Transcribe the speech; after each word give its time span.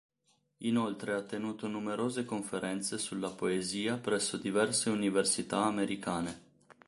Inoltre 0.61 1.13
ha 1.13 1.21
tenuto 1.21 1.67
numerose 1.67 2.25
conferenze 2.25 2.97
sulla 2.97 3.29
poesia 3.29 3.97
presso 3.99 4.37
diverse 4.37 4.89
università 4.89 5.63
americane. 5.65 6.41